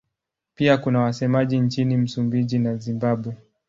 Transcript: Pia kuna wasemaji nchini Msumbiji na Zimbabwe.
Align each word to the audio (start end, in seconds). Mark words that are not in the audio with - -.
Pia 0.55 0.77
kuna 0.77 0.99
wasemaji 1.01 1.59
nchini 1.59 1.97
Msumbiji 1.97 2.59
na 2.59 2.75
Zimbabwe. 2.77 3.35